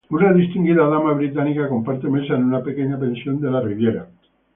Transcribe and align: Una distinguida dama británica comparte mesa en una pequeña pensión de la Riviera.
Una 0.09 0.33
distinguida 0.33 0.87
dama 0.87 1.13
británica 1.13 1.69
comparte 1.69 2.09
mesa 2.09 2.33
en 2.33 2.45
una 2.45 2.63
pequeña 2.63 2.97
pensión 2.97 3.39
de 3.39 3.51
la 3.51 3.61
Riviera. 3.61 4.07